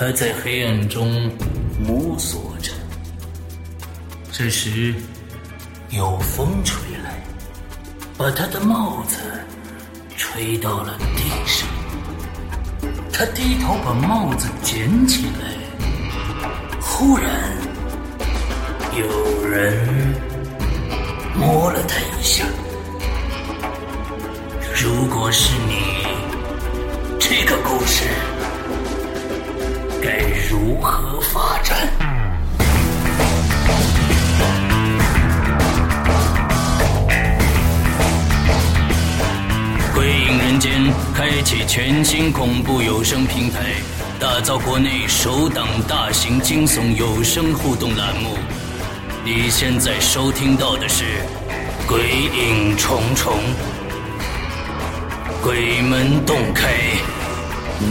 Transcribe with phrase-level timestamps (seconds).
[0.00, 1.30] 他在黑暗中
[1.78, 2.72] 摸索着。
[4.32, 4.94] 这时，
[5.90, 7.22] 有风吹来，
[8.16, 9.18] 把他的帽子
[10.16, 11.68] 吹到了地上。
[13.12, 15.52] 他低头把帽子捡起来，
[16.80, 17.54] 忽然
[18.96, 19.86] 有人
[21.36, 22.46] 摸了他一下。
[41.72, 43.60] 全新恐怖有声平台，
[44.18, 48.36] 打造国内首档大型惊悚有声互动栏目。
[49.24, 51.04] 你现在收听到的是
[51.86, 53.34] 《鬼影重重》，
[55.44, 56.70] 鬼门洞开。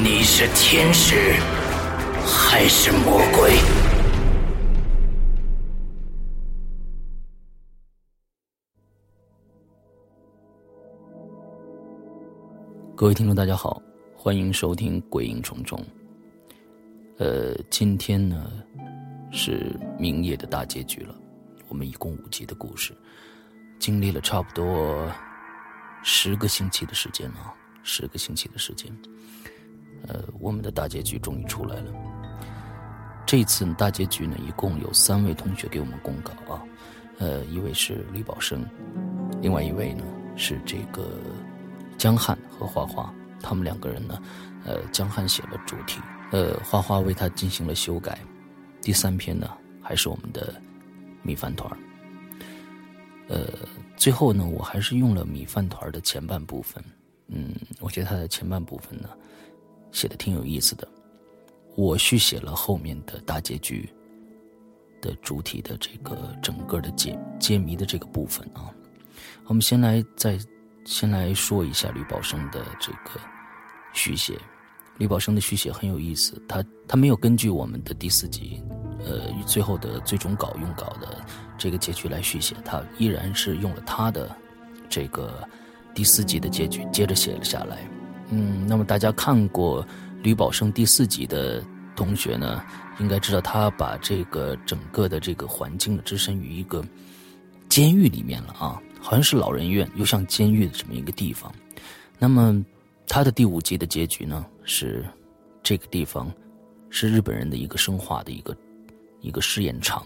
[0.04, 1.36] 你是天使
[2.26, 3.54] 还是魔鬼？
[13.00, 13.82] 各位听众，大家好，
[14.14, 15.80] 欢迎收听《鬼影重重》。
[17.18, 18.52] 呃，今天呢
[19.32, 21.16] 是明夜的大结局了。
[21.70, 22.94] 我们一共五集的故事，
[23.80, 25.10] 经历了差不多
[26.04, 28.94] 十个星期的时间啊，十个星期的时间。
[30.06, 31.94] 呃，我们的大结局终于出来了。
[33.26, 36.62] 这次大结局呢，一共有三位同学给我们公告啊。
[37.18, 38.68] 呃，一位是吕宝生，
[39.42, 40.04] 另外一位呢
[40.36, 41.10] 是这个
[42.00, 43.14] 江汉和花花。
[43.42, 44.22] 他们两个人呢，
[44.66, 46.02] 呃，江汉写了主题，
[46.32, 48.18] 呃，花花为他进行了修改。
[48.82, 49.50] 第三篇呢，
[49.82, 50.62] 还是我们的
[51.22, 51.72] 米饭团
[53.28, 53.48] 呃，
[53.96, 56.84] 最后呢，我还是用了米饭团的前半部分。
[57.28, 59.10] 嗯，我觉得它的前半部分呢。
[59.92, 60.88] 写的挺有意思的，
[61.76, 63.90] 我续写了后面的大结局
[65.02, 68.70] 的主体的这个整个的解揭谜的这个部分啊。
[69.46, 70.38] 我们先来再
[70.86, 73.20] 先来说一下吕宝生的这个
[73.94, 74.40] 续写。
[74.98, 78.62] 吕宝生的续写很有意思，他他没有根据我们的第四集
[79.06, 81.24] 呃最后的最终稿用稿的
[81.58, 84.36] 这个结局来续写，他依然是用了他的
[84.90, 85.48] 这个
[85.94, 87.78] 第四集的结局接着写了下来。
[88.30, 89.88] 嗯，那么大家看过
[90.22, 91.64] 吕宝生第四集的
[91.96, 92.62] 同学呢，
[93.00, 96.84] 应该知道他把这个整个的这个环境置身于一个
[97.70, 101.54] 监狱里面了啊，好像是老人院又像监狱的这么一个地方。
[102.18, 102.64] 那么
[103.08, 105.06] 他的第五集的结局呢，是
[105.64, 106.32] 这个地方
[106.90, 108.56] 是日本人的一个生化的一个
[109.22, 110.06] 一个试验场。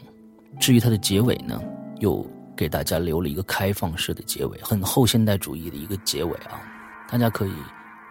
[0.59, 1.61] 至于它的结尾呢，
[1.99, 6.61] 又给大家留了一个开放式的结尾，很后现代主义的一个结尾啊，
[7.09, 7.53] 大家可以。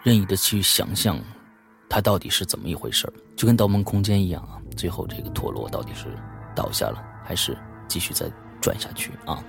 [0.05, 1.17] 任意的去想象，
[1.89, 4.59] 它到底是怎么一回事就跟《盗梦空间》一样啊。
[4.77, 6.07] 最后这个陀螺到底是
[6.57, 7.57] 倒下了，还是
[7.87, 8.29] 继续再
[8.61, 9.45] 转下去啊？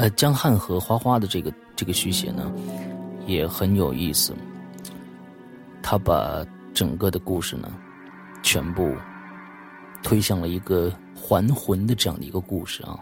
[0.00, 2.50] 呃，江汉和花花的这个这个续写呢，
[3.26, 4.34] 也很有意思。
[5.82, 6.42] 他把
[6.72, 7.70] 整个的故事呢，
[8.42, 8.96] 全部
[10.02, 12.98] 推向了一个还魂的这样的一个故事啊。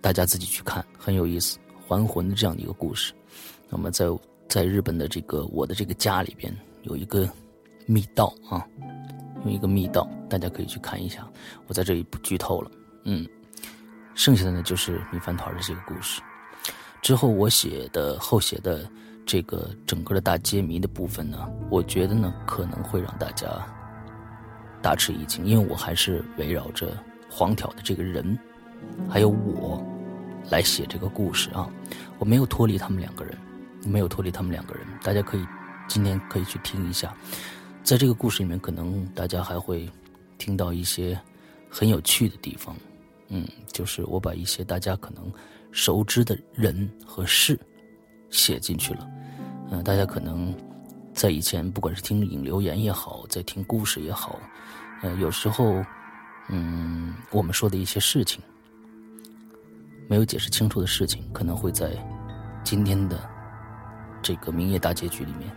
[0.00, 1.56] 大家自己去看，很有意思，
[1.86, 3.14] 还魂的这样的一个故事。
[3.68, 4.06] 那么在。
[4.48, 6.52] 在日本的这个我的这个家里边
[6.82, 7.30] 有一个
[7.86, 8.66] 密道啊，
[9.44, 11.24] 有一个密道，大家可以去看一下。
[11.68, 12.68] 我在这里不剧透了，
[13.04, 13.24] 嗯，
[14.16, 16.20] 剩下的呢就是米饭团的这个故事。
[17.02, 18.88] 之后我写的后写的
[19.26, 23.48] 这个整个的大揭谜的部分呢，我觉得呢可能会让大家
[24.82, 26.96] 大吃一惊，因为我还是围绕着
[27.30, 28.38] 黄条的这个人，
[29.08, 29.82] 还有我
[30.50, 31.70] 来写这个故事啊，
[32.18, 33.36] 我没有脱离他们两个人，
[33.84, 35.46] 没有脱离他们两个人，大家可以
[35.86, 37.14] 今天可以去听一下，
[37.82, 39.88] 在这个故事里面，可能大家还会
[40.38, 41.18] 听到一些
[41.68, 42.76] 很有趣的地方，
[43.28, 45.32] 嗯，就是我把一些大家可能
[45.72, 47.58] 熟知的人和事
[48.30, 49.08] 写进去了，
[49.70, 50.54] 嗯，大家可能
[51.14, 54.38] 在以前不管是听影留言也好，在听故事也好，
[55.02, 55.84] 呃，有时候，
[56.48, 58.40] 嗯，我们说的一些事情。
[60.08, 61.92] 没有解释清楚的事情，可能会在
[62.64, 63.30] 今天的
[64.20, 65.48] 这个明夜大结局里面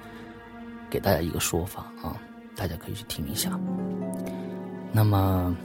[0.92, 2.16] 给大家一个说法啊，
[2.56, 3.60] 大家可以去听一下。
[4.92, 5.56] 那么，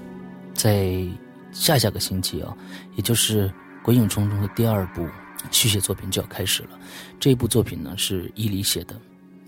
[0.55, 1.07] 在
[1.53, 2.57] 下下个星期啊，
[2.97, 3.47] 也就是
[3.89, 5.09] 《鬼影重重》的第二部
[5.51, 6.79] 续写作品就要开始了。
[7.19, 8.95] 这部作品呢是伊犁写的，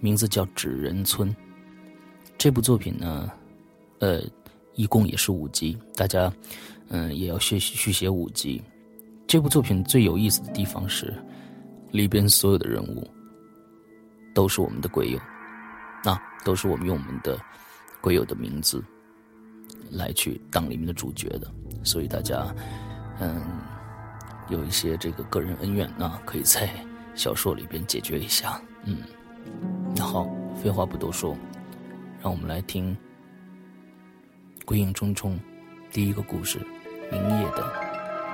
[0.01, 1.29] 名字叫《纸人村》。
[2.39, 3.31] 这部作品呢，
[3.99, 4.23] 呃，
[4.77, 6.33] 一共也是五集，大家
[6.89, 8.63] 嗯也要续续写五集。
[9.27, 11.13] 这部作品最有意思的地方是，
[11.91, 13.07] 里边所有的人物
[14.35, 15.21] 都是我们的鬼友，
[16.03, 17.39] 那都是我们用我们的
[18.01, 18.83] 鬼友的名字
[19.91, 21.53] 来去当里面的主角的，
[21.85, 22.57] 所以大家
[23.19, 23.39] 嗯
[24.51, 26.69] 有一些这个个人恩怨，呢可以在
[27.15, 28.61] 小说里边解决一下。
[28.85, 28.99] 嗯，
[29.97, 30.29] 那好，
[30.63, 31.37] 废话不多说，
[32.21, 32.95] 让我们来听
[34.65, 35.37] 《鬼影重重》
[35.93, 36.59] 第一个故事
[37.11, 37.73] 《明夜的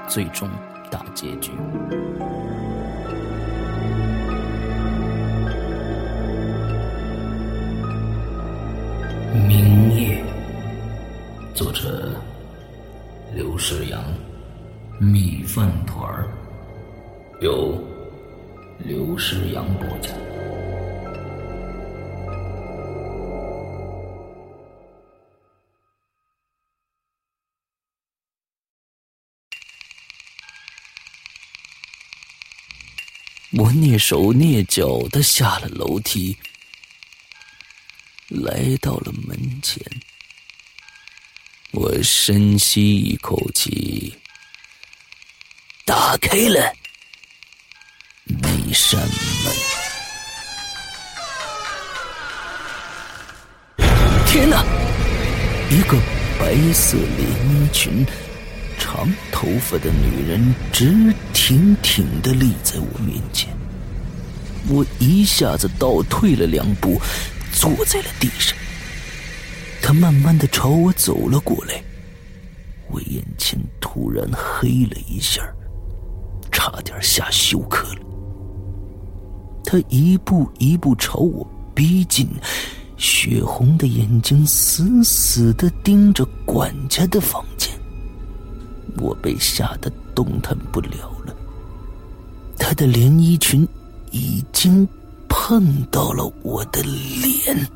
[0.09, 0.49] 最终》。
[0.89, 1.51] 大结局。
[9.49, 10.25] 明夜，
[11.55, 12.15] 作者
[13.35, 14.01] 刘世阳，
[14.99, 16.33] 米饭团儿，
[17.43, 17.79] 由
[18.79, 20.11] 刘世阳播讲。
[33.53, 36.35] 我蹑手蹑脚的下了楼梯，
[38.29, 39.83] 来到了门前。
[41.73, 44.15] 我深吸一口气，
[45.87, 46.73] 打开了
[48.25, 49.55] 那扇门。
[54.27, 54.65] 天哪！
[55.71, 55.97] 一个
[56.41, 58.05] 白色连衣裙。
[58.79, 60.93] 长头发的女人直
[61.33, 63.49] 挺挺的立在我面前，
[64.69, 67.01] 我一下子倒退了两步，
[67.53, 68.57] 坐在了地上。
[69.81, 71.83] 她慢慢的朝我走了过来，
[72.89, 75.43] 我眼前突然黑了一下，
[76.67, 78.01] 差点吓休克了。
[79.65, 82.29] 他一步一步朝我逼近，
[82.97, 87.73] 血红的眼睛死死的盯着管家的房间。
[88.99, 91.33] 我被吓得动弹不了了。
[92.59, 93.67] 他的连衣裙
[94.11, 94.89] 已经
[95.29, 97.71] 碰到了我的脸。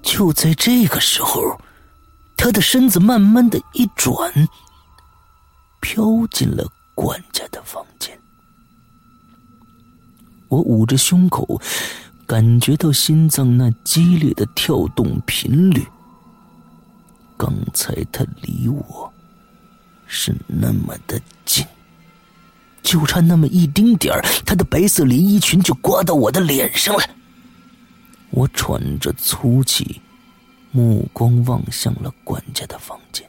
[0.00, 1.58] 就在这个时候，
[2.36, 4.32] 他的身子慢慢的一转，
[5.80, 6.64] 飘进了
[7.00, 8.14] 管家的房间。
[10.48, 11.58] 我捂着胸口，
[12.26, 15.82] 感觉到心脏那激烈的跳动频率。
[17.38, 19.10] 刚才他离我。
[20.12, 21.64] 是那么的近，
[22.82, 27.02] 就差那么一丁点儿，他的白色连衣裙就刮到我的脸上了。
[28.30, 30.02] 我喘着粗气，
[30.72, 33.24] 目光望向了管家的房间。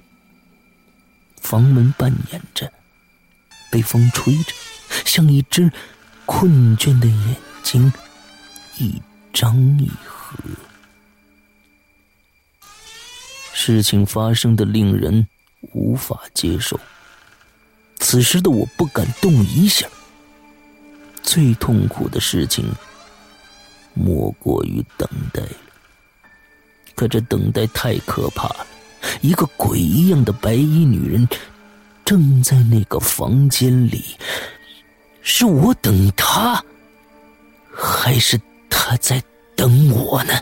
[1.40, 2.72] 房门半掩着，
[3.72, 4.54] 被风吹着，
[5.06, 5.72] 像一只
[6.28, 7.92] 困倦的眼睛，
[8.78, 9.02] 一
[9.34, 10.38] 张一合。
[13.54, 15.26] 事情发生的令人。
[15.74, 16.80] 无法接受。
[18.00, 19.88] 此时的我不敢动一下。
[21.22, 22.66] 最痛苦的事情，
[23.94, 25.44] 莫过于等待。
[26.96, 28.66] 可这等待太可怕了。
[29.22, 31.30] 一个鬼一样的白衣女人，
[32.06, 34.04] 正在那个房间里。
[35.22, 36.64] 是我等他，
[37.72, 38.40] 还是
[38.70, 39.24] 他在
[39.56, 40.34] 等我呢？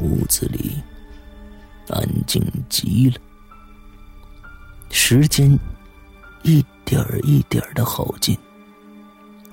[0.00, 0.82] 屋子里。
[1.88, 3.16] 安静极了，
[4.90, 5.56] 时间
[6.42, 8.36] 一点一点的耗尽，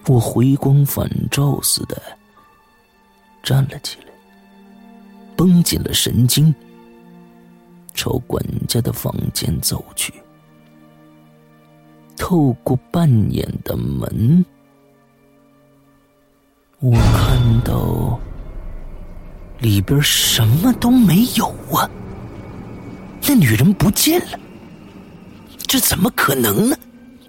[0.08, 2.02] 我回光返照似的
[3.44, 4.06] 站了起来，
[5.38, 6.52] 绷紧了神经，
[7.94, 10.14] 朝管家的房间走去。
[12.18, 14.46] 透过半掩的门，
[16.80, 18.20] 我看到
[19.60, 21.90] 里边什么都没有啊。
[23.28, 24.40] 那女人不见了，
[25.66, 26.76] 这怎么可能呢？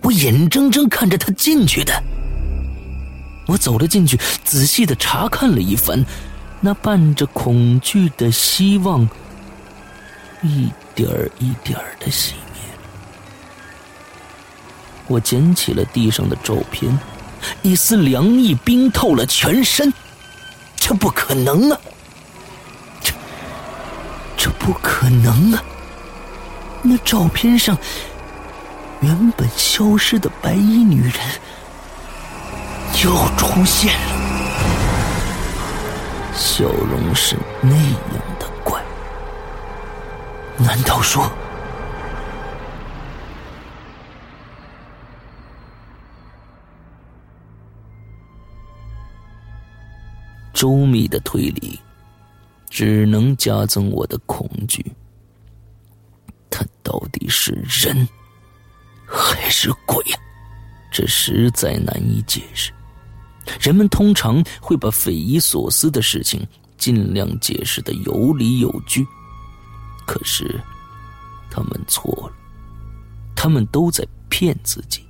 [0.03, 1.93] 我眼睁睁看着她进去的。
[3.47, 6.05] 我走了进去，仔细的查看了一番，
[6.61, 9.09] 那伴着恐惧的希望，
[10.45, 12.63] 一点儿一点儿的熄灭。
[15.07, 16.97] 我捡起了地上的照片，
[17.63, 19.93] 一丝凉意冰透了全身。
[20.77, 21.81] 这不可能啊！
[23.01, 23.13] 这
[24.37, 25.65] 这不可能啊！
[26.83, 27.75] 那照片上
[29.01, 31.13] 原本消失的白衣女人。
[33.03, 34.15] 又出现了，
[36.35, 38.34] 笑容是那样。
[40.59, 41.31] 难道说，
[50.53, 51.79] 周密的推理
[52.71, 54.85] 只能加增我的恐惧？
[56.49, 58.09] 他到底是人
[59.07, 60.03] 还是鬼？
[60.91, 62.73] 这实在难以解释。
[63.61, 66.47] 人们通常会把匪夷所思的事情
[66.79, 69.05] 尽量解释的有理有据，
[70.07, 70.61] 可是
[71.51, 72.37] 他们错了，
[73.35, 75.07] 他们都在骗自己，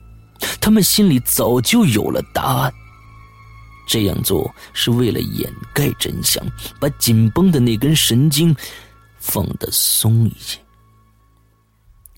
[0.60, 2.72] 他们心里早就有了答案。
[3.86, 6.42] 这样做是为了掩盖真相，
[6.80, 8.54] 把紧绷的那根神经
[9.18, 10.58] 放得松一些。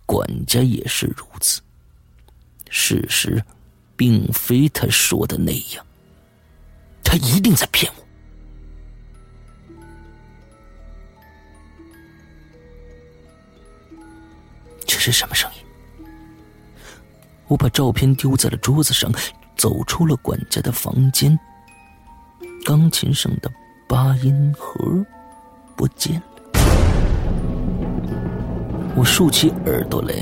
[0.06, 1.60] 管家也是如此。
[2.70, 3.42] 事实
[3.96, 5.84] 并非他说的那样。
[7.02, 8.05] 他一定在骗我。
[14.86, 15.60] 这是什么声音？
[17.48, 19.12] 我把照片丢在了桌子上，
[19.56, 21.38] 走出了管家的房间。
[22.64, 23.50] 钢琴上的
[23.88, 24.74] 八音盒
[25.76, 26.26] 不见了。
[28.96, 30.14] 我竖起耳朵来，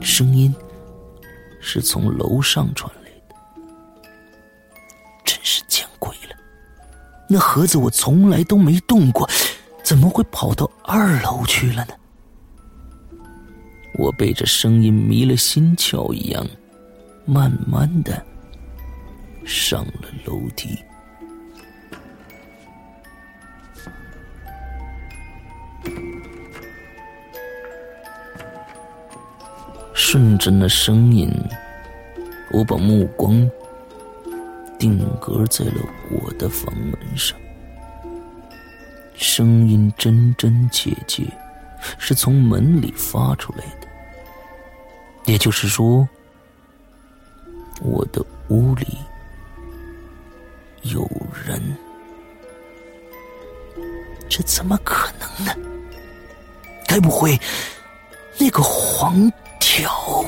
[0.00, 0.52] 声音
[1.60, 3.36] 是从楼上传来的。
[5.24, 6.36] 真是见鬼了。
[7.28, 9.28] 那盒子我从来都没动过，
[9.84, 11.94] 怎么会跑到二楼去了呢？
[13.94, 16.46] 我被这声音迷了心窍一样，
[17.24, 18.24] 慢慢的
[19.44, 20.78] 上了楼梯，
[29.92, 31.30] 顺着那声音，
[32.52, 33.50] 我把目光。
[34.78, 35.74] 定格在了
[36.10, 37.38] 我的房门上，
[39.14, 41.22] 声音真真切切，
[41.98, 43.81] 是从门里发出来的。
[45.26, 46.08] 也就是说，
[47.80, 48.86] 我的屋里
[50.82, 51.08] 有
[51.46, 51.60] 人，
[54.28, 55.54] 这怎么可能呢？
[56.86, 57.40] 该不会
[58.38, 60.24] 那个黄条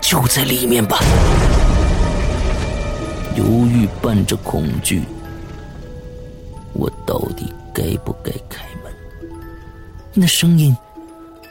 [0.00, 0.98] 就在里面吧？
[3.36, 5.02] 犹豫伴着恐惧，
[6.74, 8.92] 我到底该不该开门？
[10.12, 10.76] 那声音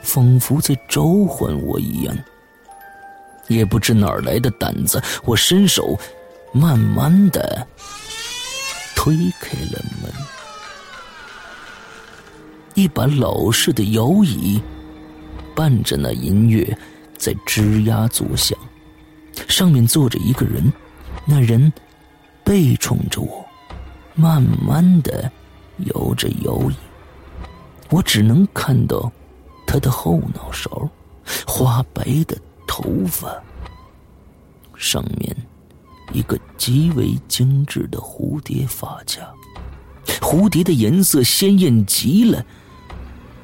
[0.02, 2.18] 仿佛在召唤我一样。
[3.48, 5.98] 也不知哪儿来的胆子，我伸手
[6.54, 7.68] 慢慢的
[8.96, 10.12] 推开了门。
[12.76, 14.62] 一把老式的摇椅
[15.56, 16.78] 伴着那音乐
[17.18, 18.58] 在吱呀作响，
[19.48, 20.72] 上面坐着一个人。
[21.26, 21.74] 那人
[22.44, 23.46] 背冲着我，
[24.16, 25.30] 慢慢的
[25.94, 26.76] 摇着摇椅，
[27.90, 29.12] 我只能看到
[29.72, 30.90] 他的后脑勺，
[31.46, 32.36] 花白的
[32.68, 33.32] 头发，
[34.76, 35.36] 上面
[36.12, 39.32] 一个极为精致的蝴蝶发卡，
[40.20, 42.44] 蝴蝶的颜色鲜艳极了，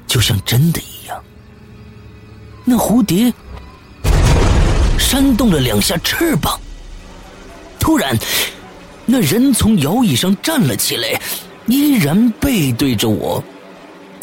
[0.08, 1.22] 就像真的一样。
[2.64, 3.32] 那蝴蝶
[4.98, 6.58] 扇动了两下翅膀。
[7.78, 8.18] 突然，
[9.04, 11.20] 那人从摇椅上站了起来，
[11.66, 13.40] 依然背对着我，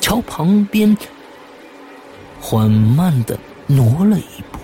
[0.01, 0.98] 朝旁边
[2.45, 4.59] 缓慢的挪了一步。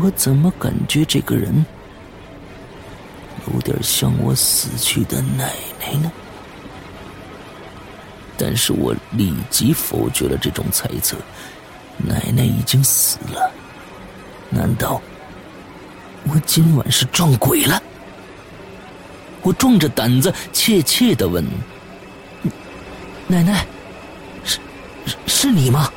[0.00, 1.66] 我怎么感觉这个人
[3.52, 6.12] 有点像我死去的奶奶呢？
[8.38, 11.16] 但是我立即否决了这种猜测。
[11.96, 13.50] 奶奶已经死了，
[14.50, 15.02] 难道？
[16.28, 17.82] 我今晚是撞鬼了。
[19.42, 21.44] 我壮着胆子怯怯的问
[23.28, 23.66] ：“奶奶，
[25.06, 25.90] 是是你吗？”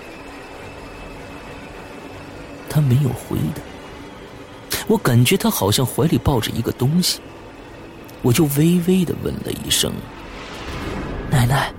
[2.69, 3.61] 他没有回答。
[4.87, 7.19] 我感觉他好像怀里抱着一个东西，
[8.21, 9.91] 我就微微的问了一声
[11.29, 11.73] ：“奶奶，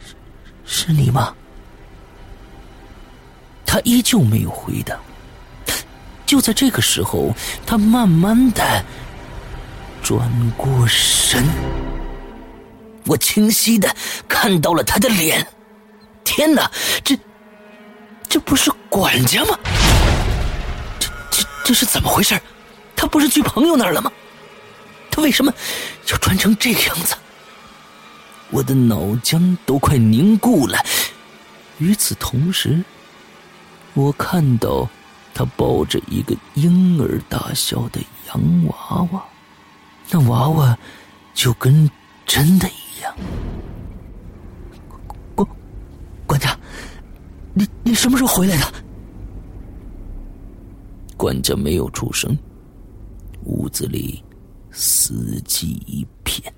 [0.00, 0.14] 是
[0.64, 1.34] 是你吗？”
[3.66, 4.96] 他依旧没有回答。
[6.26, 7.34] 就在这个时候，
[7.66, 8.84] 他慢慢的
[10.02, 11.44] 转过身，
[13.06, 13.94] 我清晰的
[14.28, 15.46] 看到了他的脸。
[16.24, 16.70] 天哪，
[17.04, 17.16] 这
[18.28, 19.58] 这不是管家吗？
[20.98, 22.40] 这这这是怎么回事？
[22.96, 24.10] 他不是去朋友那儿了吗？
[25.10, 25.52] 他为什么
[26.10, 27.14] 要穿成这个样子？
[28.50, 30.78] 我的脑浆都快凝固了。
[31.78, 32.82] 与此同时，
[33.94, 34.88] 我看到
[35.34, 39.24] 他抱着一个婴儿大小的洋娃娃，
[40.10, 40.76] 那娃娃
[41.34, 41.90] 就跟
[42.26, 43.14] 真的一样。
[46.26, 46.58] 管管家，
[47.52, 48.64] 你你什么时候回来的？
[51.16, 52.36] 管家没有出声，
[53.44, 54.22] 屋子里
[54.70, 56.52] 死寂一片。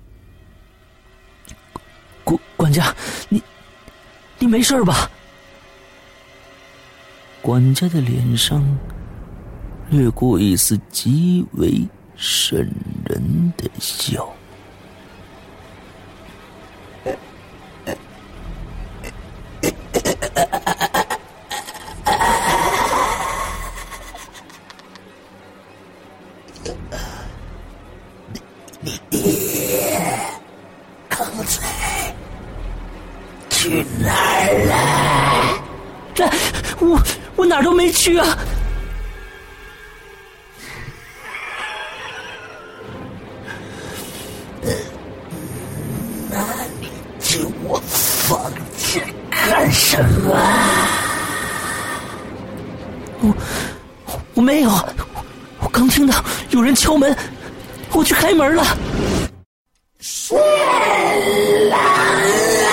[2.23, 2.93] 管管家，
[3.29, 3.41] 你
[4.39, 5.09] 你没事吧？
[7.41, 8.65] 管家的脸上
[9.89, 12.59] 掠过一丝极为渗
[13.05, 14.27] 人的笑。
[58.37, 58.63] 门了。
[59.99, 60.35] 是
[61.69, 62.69] 狼啊！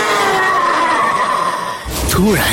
[2.11, 2.45] 突然。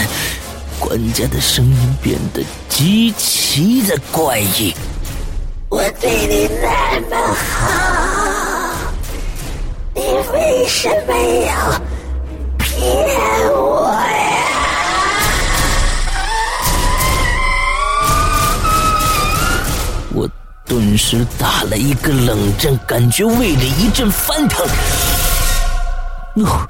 [0.80, 4.74] 管家的声音变得极其的怪异。
[5.70, 8.92] 我对你那么好，
[9.94, 10.02] 你
[10.34, 11.14] 为什么
[11.46, 11.80] 要
[21.12, 24.66] 只打了一个冷战，感觉胃里一阵翻腾。
[26.36, 26.70] 我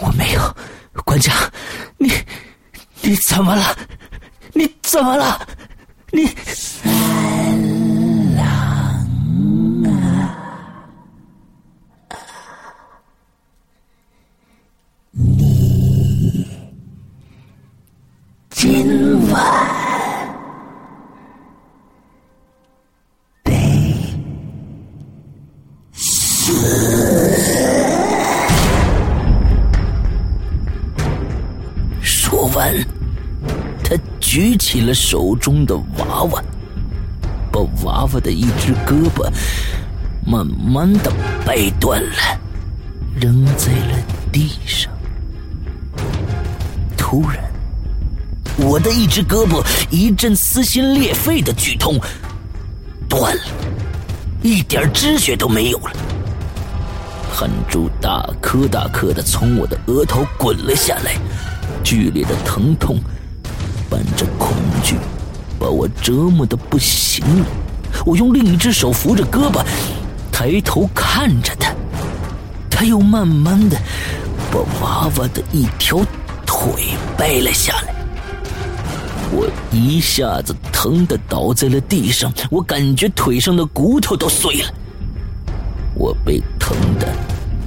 [0.00, 0.56] 我没有，
[1.04, 1.30] 管家，
[1.98, 2.10] 你。
[3.02, 3.76] 你怎么了？
[4.54, 5.46] 你怎么了？
[34.70, 36.40] 起了手中的娃娃，
[37.50, 39.28] 把娃娃的一只胳膊
[40.24, 41.12] 慢慢的
[41.44, 42.38] 掰断了，
[43.20, 43.98] 扔在了
[44.30, 44.88] 地上。
[46.96, 47.42] 突然，
[48.58, 51.98] 我的一只胳膊一阵撕心裂肺的剧痛，
[53.08, 53.42] 断了，
[54.40, 55.90] 一点知觉都没有了。
[57.34, 61.16] 汗珠大颗大颗的从我的额头滚了下来，
[61.82, 63.00] 剧烈的疼痛。
[63.90, 64.96] 伴着恐惧，
[65.58, 67.46] 把我折磨的不行了。
[68.06, 69.62] 我用另一只手扶着胳膊，
[70.30, 71.74] 抬头看着他，
[72.70, 73.76] 他又慢慢的
[74.50, 75.98] 把娃娃的一条
[76.46, 77.94] 腿掰了下来。
[79.32, 84.74] 我一下子疼的倒在了地上，我感觉腿上的骨头都碎了。
[85.94, 87.06] 我被疼的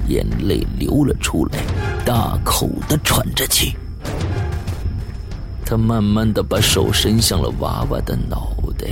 [0.08, 1.58] 眼泪流了出来，
[2.04, 3.76] 大口的喘着气。
[5.74, 8.86] 他慢慢的把手伸向了娃娃的脑袋，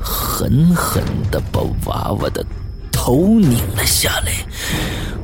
[0.00, 2.42] 狠狠的把娃娃的
[2.90, 4.32] 头拧了下来。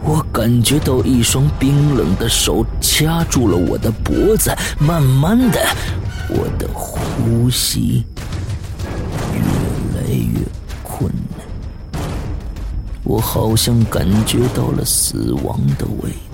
[0.04, 5.66] 我感觉到一双冰冷的手掐住了我的脖子，慢慢的，
[6.28, 8.04] 我的呼吸
[9.32, 9.40] 越
[9.98, 10.38] 来越
[10.82, 12.02] 困难。
[13.04, 16.27] 我好像感觉到了死亡的味道。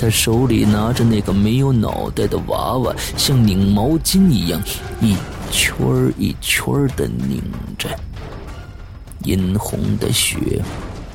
[0.00, 4.58] 他手里拿着那个没有脑袋的娃娃，像拧毛巾一样，
[4.98, 5.14] 一
[5.50, 7.42] 圈儿一圈儿的拧
[7.76, 7.86] 着。
[9.24, 10.38] 殷红的血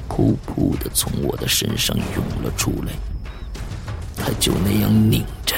[0.07, 2.93] 噗噗的从我的身上涌了出来。
[4.15, 5.55] 他就那样拧着，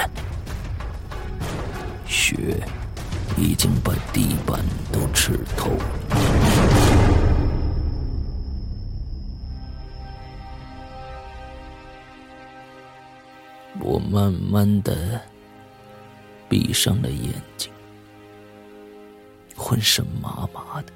[2.08, 2.66] 血
[3.36, 6.37] 已经把地板都吃透了。
[13.98, 15.20] 我慢慢的
[16.48, 17.72] 闭上了眼睛，
[19.56, 20.94] 浑身麻麻的，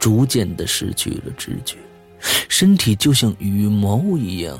[0.00, 1.76] 逐渐的失去了知觉，
[2.48, 4.58] 身体就像羽毛一样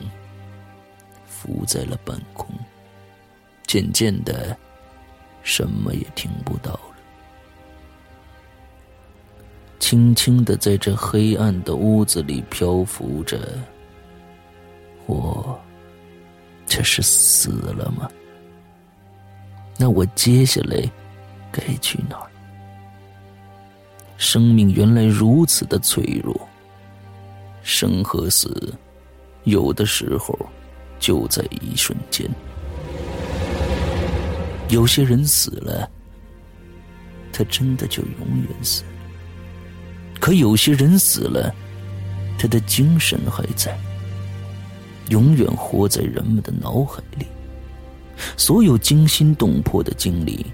[1.27, 2.49] 浮在了半空，
[3.66, 4.57] 渐渐的，
[5.42, 6.94] 什么也听不到了，
[9.81, 13.40] 轻轻的在这黑暗的屋子里漂浮着，
[15.07, 15.61] 我
[16.66, 18.09] 这是死了吗？
[19.77, 20.77] 那我接下来
[21.50, 22.31] 该去哪儿？
[24.16, 26.48] 生命原来如此的脆弱，
[27.62, 28.72] 生和死
[29.42, 30.38] 有的时候
[31.00, 32.29] 就在一瞬间。
[34.68, 35.90] 有些人死了，
[37.33, 38.88] 他真的就永远死了；
[40.20, 41.55] 可有些人死了，
[42.38, 43.77] 他的精神还在，
[45.09, 47.27] 永远活在人们的脑海里。
[48.37, 50.47] 所有惊心动魄的经历，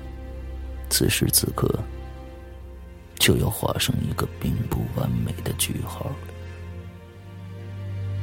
[0.89, 1.69] 此时此刻
[3.19, 6.17] 就要画上一个并不完美的句号了。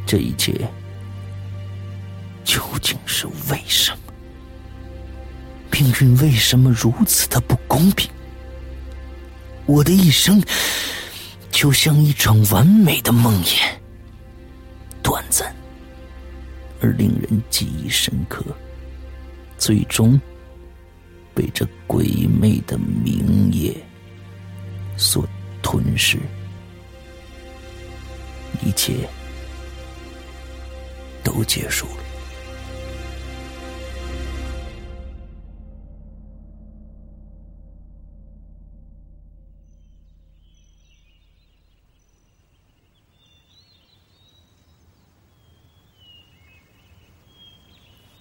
[0.07, 0.67] 这一切
[2.43, 3.97] 究竟是为什么？
[5.69, 8.09] 命运为什么如此的不公平？
[9.67, 10.41] 我的一生
[11.51, 13.61] 就像一场完美的梦魇，
[15.03, 15.55] 短暂
[16.81, 18.43] 而令人记忆深刻。
[19.57, 20.19] 最终
[21.33, 23.75] 被这鬼魅的明夜
[24.95, 25.27] 所
[25.63, 26.19] 吞噬，
[28.63, 29.09] 一切
[31.23, 32.06] 都结束了。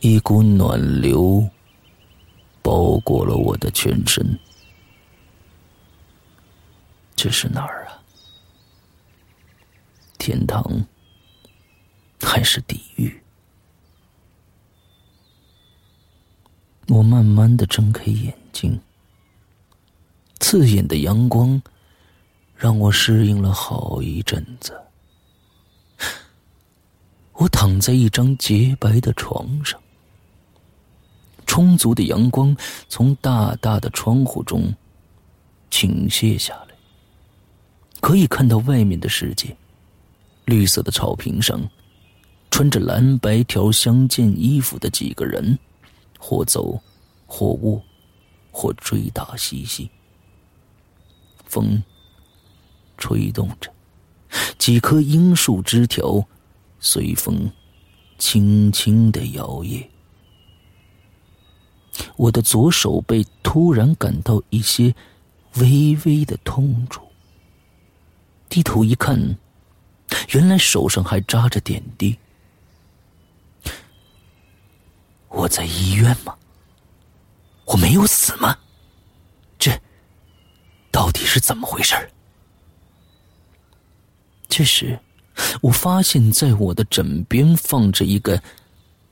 [0.08, 1.44] 一股暖流
[2.62, 4.38] 包裹了我的全身，
[7.16, 8.00] 这是哪儿啊？
[10.16, 10.86] 天堂
[12.20, 13.20] 还是地狱？
[16.86, 18.80] 我慢慢的睁开眼睛，
[20.38, 21.60] 刺眼的阳光
[22.54, 24.80] 让我适应了好一阵子。
[27.32, 29.80] 我躺在一张洁白的床上。
[31.46, 32.54] 充足的阳光
[32.88, 34.74] 从大大的窗户中
[35.70, 36.74] 倾泻下来，
[38.00, 39.56] 可以看到外面的世界。
[40.44, 41.60] 绿色的草坪上，
[42.50, 45.58] 穿着蓝白条相间衣服的几个人，
[46.18, 46.80] 或走，
[47.26, 47.82] 或卧，
[48.52, 49.90] 或追打嬉戏。
[51.46, 51.82] 风
[52.96, 53.70] 吹动着，
[54.58, 56.24] 几棵樱树枝条
[56.78, 57.50] 随风
[58.18, 59.84] 轻轻的摇曳。
[62.16, 64.94] 我的左手背突然感到一些
[65.56, 67.02] 微微的痛楚，
[68.48, 69.36] 低头一看，
[70.30, 72.18] 原来手上还扎着点滴。
[75.28, 76.34] 我在医院吗？
[77.66, 78.56] 我没有死吗？
[79.58, 79.70] 这
[80.90, 81.94] 到底是怎么回事？
[84.48, 84.98] 这时，
[85.60, 88.42] 我发现在我的枕边放着一个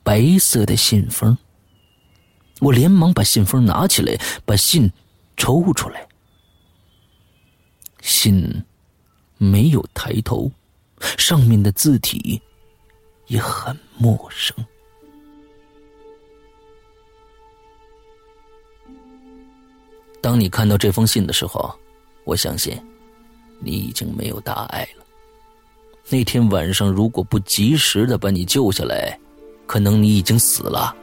[0.02, 1.36] 白色的信封。
[2.60, 4.90] 我连忙把信封拿起来，把信
[5.36, 6.06] 抽出来。
[8.00, 8.62] 信
[9.38, 10.50] 没有抬头，
[11.18, 12.40] 上面的字体
[13.26, 14.56] 也很陌生。
[20.20, 21.74] 当你看到这封信的时候，
[22.24, 22.80] 我相信
[23.58, 25.04] 你已经没有大碍了。
[26.08, 29.18] 那天晚上如果不及时的把你救下来，
[29.66, 30.94] 可能你已经死了。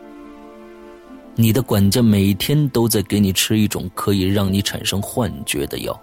[1.35, 5.99] 你的管家每天都在给你吃一种可以让你产生幻觉的药，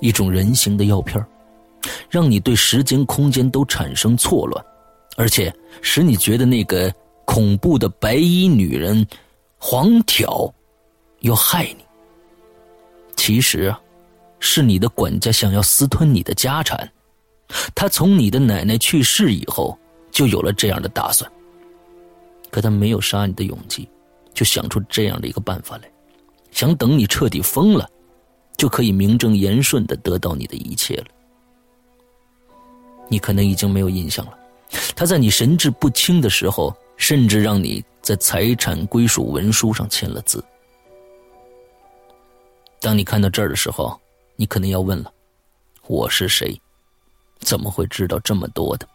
[0.00, 1.22] 一种人形的药片
[2.08, 4.64] 让你对时间、空间都产生错乱，
[5.16, 6.92] 而且使你觉得那个
[7.24, 9.06] 恐怖的白衣女人
[9.58, 10.52] 黄挑
[11.20, 11.84] 要害你。
[13.16, 13.74] 其实，
[14.38, 16.90] 是你的管家想要私吞你的家产，
[17.74, 19.78] 他从你的奶奶去世以后
[20.10, 21.30] 就有了这样的打算，
[22.50, 23.88] 可他没有杀你的勇气。
[24.32, 25.90] 就想出这样的一个办法来，
[26.50, 27.88] 想等你彻底疯了，
[28.56, 31.06] 就可以名正言顺的得到你的一切了。
[33.08, 34.38] 你可能已经没有印象了，
[34.94, 40.42] 他在你神志不清的时候，甚至让你在财产归属文书上签了字。
[42.80, 44.00] 当你看到这儿的时候，
[44.36, 45.12] 你可能要问了：
[45.88, 46.58] 我是谁？
[47.40, 48.88] 怎么会知道这么多的？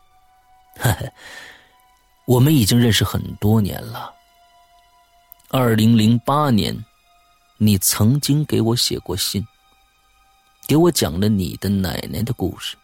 [0.78, 1.12] 呵呵，
[2.26, 4.14] 我们已经认识很多年了。
[5.58, 6.76] 二零零八年，
[7.56, 9.41] 你曾经给我写过信，
[10.68, 12.76] 给我讲了你的奶奶的故事，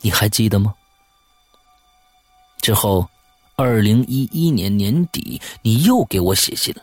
[0.00, 0.72] 你还记得吗？
[2.58, 3.04] 之后，
[3.56, 6.82] 二零一一年年底，你又给我写信了，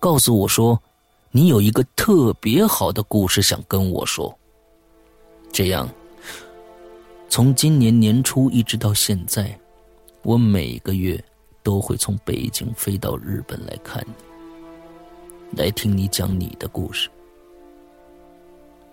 [0.00, 0.82] 告诉我说，
[1.30, 4.36] 你有一个特别好的故事想跟我说。
[5.52, 5.88] 这样，
[7.28, 9.56] 从今年年初一直到现在，
[10.22, 11.24] 我每个月。
[11.68, 17.10] 都会从北京飞到日本来看你，来听你讲你的故事。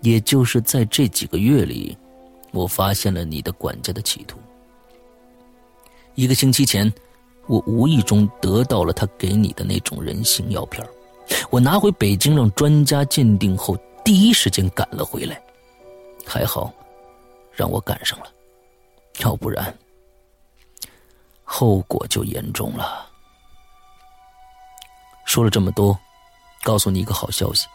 [0.02, 1.96] 也就是在这几个月里，
[2.52, 4.38] 我发现了你的管家的企图。
[6.16, 6.92] 一个星期前，
[7.46, 10.86] 我无意中得到了他给你的那种人形药片
[11.48, 15.42] 我拿回北京让专家鉴定后，第一时间赶了回来。
[16.26, 16.70] 还好，
[17.52, 18.26] 让我赶上了，
[19.20, 19.74] 要不然。
[21.46, 23.06] 后果就严重了。
[25.24, 25.98] 说了这么多，
[26.62, 27.66] 告诉你一个好消息：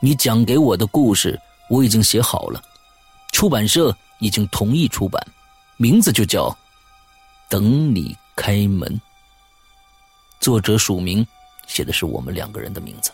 [0.00, 1.38] 你讲给我的故事
[1.68, 2.62] 我已经写好了，
[3.32, 5.22] 出版社已经同意出版，
[5.76, 6.48] 名字就叫
[7.48, 8.88] 《等你开门》。
[10.40, 11.26] 作者署名
[11.66, 13.12] 写的是我们两个人的名字。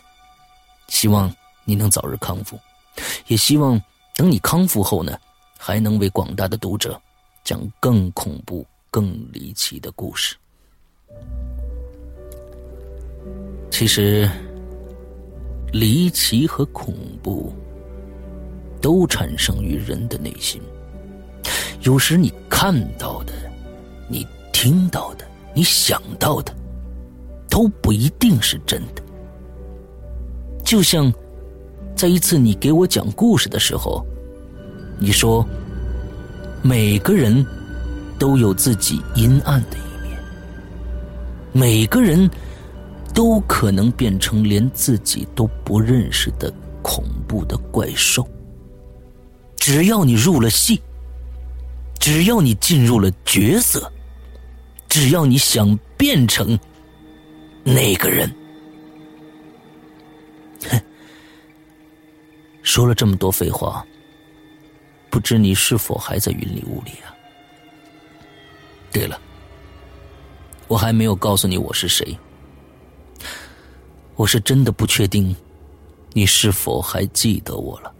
[0.87, 2.59] 希望你能早日康复，
[3.27, 3.81] 也希望
[4.13, 5.19] 等你康复后呢，
[5.57, 7.01] 还能为广大的读者
[7.43, 8.65] 讲更恐怖。
[8.95, 10.37] 更离奇的故事。
[13.69, 14.29] 其实，
[15.73, 17.53] 离奇和恐怖
[18.79, 20.61] 都产生于人的内心。
[21.81, 23.33] 有时你看到的、
[24.07, 26.55] 你听到的、你想到的，
[27.49, 29.03] 都不一定是真的。
[30.63, 31.13] 就像
[31.97, 34.05] 在一次你给我讲故事的时候，
[34.97, 35.45] 你说
[36.63, 37.45] 每个人。
[38.17, 40.19] 都有自己阴暗的一面，
[41.51, 42.29] 每个人
[43.13, 48.27] 都可能变成连自己都不认识的恐怖的怪兽。
[49.57, 50.81] 只要你入了戏，
[51.99, 53.91] 只要你进入了角色，
[54.87, 56.59] 只要你想变成
[57.63, 58.29] 那个人，
[60.69, 60.79] 哼，
[62.61, 63.83] 说了这么多废话，
[65.09, 67.14] 不知你是否还在云里雾里啊？
[68.95, 69.19] 对了，
[70.69, 72.17] 我还没有告诉你我是谁。
[74.15, 75.35] 我是真的不确定，
[76.13, 77.91] 你是否还记得我了？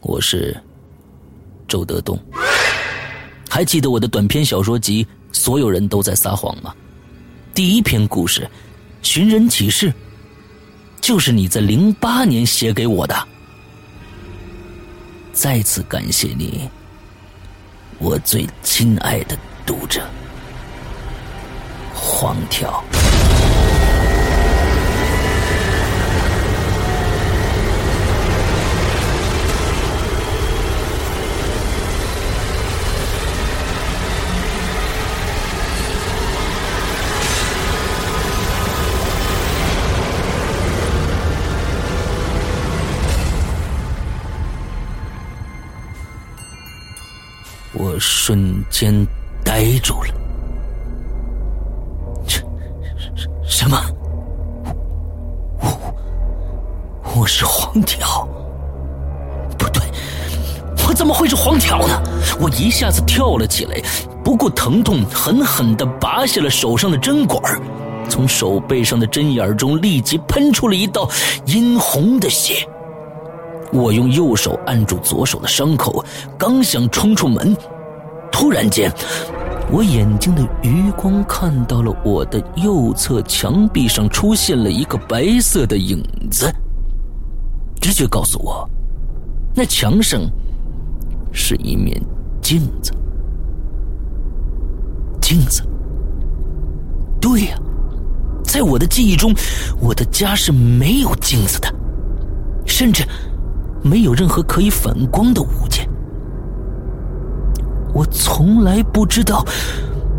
[0.00, 0.58] 我是
[1.68, 2.18] 周德东。
[3.50, 6.74] 还记得我的短篇小说集《所有人都在撒谎》吗？
[7.52, 8.40] 第一篇故事
[9.02, 9.90] 《寻人启事》，
[11.02, 13.28] 就是你在零八年写给我的。
[15.34, 16.66] 再次感谢你。
[18.00, 20.08] 我最亲爱的读者，
[21.92, 22.80] 黄条。
[47.78, 49.06] 我瞬间
[49.44, 50.14] 呆住了。
[52.26, 52.40] 这
[53.46, 53.80] 什么？
[55.60, 55.94] 我
[57.14, 58.26] 我是黄条？
[59.56, 59.80] 不对，
[60.88, 62.02] 我怎么会是黄条呢？
[62.40, 63.80] 我一下子跳了起来，
[64.24, 67.40] 不顾疼痛，狠狠的拔下了手上的针管
[68.08, 71.08] 从手背上的针眼中立即喷出了一道
[71.46, 72.68] 殷红的血。
[73.72, 76.04] 我用右手按住左手的伤口，
[76.38, 77.56] 刚想冲出门。
[78.30, 78.92] 突然间，
[79.70, 86.52] 我眼睛的余光看到了我的右侧墙壁上出现了一个白色的影子。
[87.80, 88.68] 直觉告诉我，
[89.54, 90.20] 那墙上
[91.32, 92.00] 是一面
[92.40, 92.92] 镜子。
[95.20, 95.62] 镜子，
[97.20, 97.58] 对呀，
[98.42, 99.34] 在我的记忆中，
[99.80, 101.68] 我的家是没有镜子的，
[102.64, 103.04] 甚至
[103.82, 105.88] 没有任何可以反光的物件。
[107.94, 109.44] 我从来不知道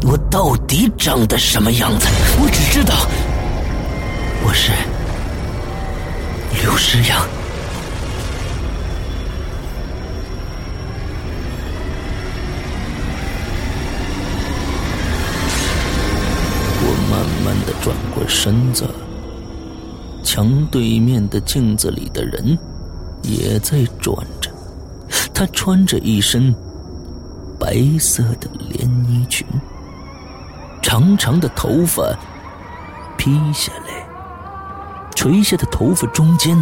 [0.04, 2.08] 我到底长得什么样子，
[2.41, 2.95] 我只知道
[4.43, 4.72] 我是
[6.62, 7.26] 刘诗阳。
[16.82, 18.86] 我慢慢的转过身子，
[20.24, 22.58] 墙对面的镜子里的人
[23.21, 24.51] 也在转着，
[25.34, 26.55] 他穿着一身。
[27.60, 29.45] 白色的连衣裙，
[30.82, 32.01] 长长的头发
[33.17, 34.08] 披下来，
[35.13, 36.58] 垂下的头发中间